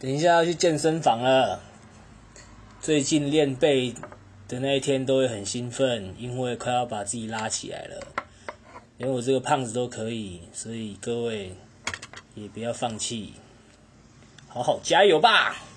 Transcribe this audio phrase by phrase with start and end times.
[0.00, 1.60] 等一下要去健身房了。
[2.80, 3.92] 最近练背
[4.48, 8.00] 的那一天都会很兴奋因为快要把自己拉起来了。
[8.96, 11.52] 连我这个胖子都可以所以各位
[12.34, 13.34] 也不要放弃。
[14.48, 15.69] 好好加油吧！